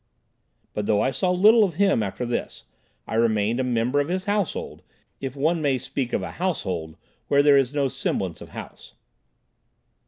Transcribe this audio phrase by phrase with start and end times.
[0.73, 2.63] But though I saw little of him after this,
[3.05, 4.81] I remained a member of his household,
[5.19, 8.95] if one may speak of a "household" where there is no semblance of house.